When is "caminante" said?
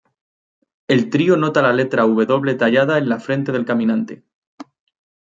3.65-4.23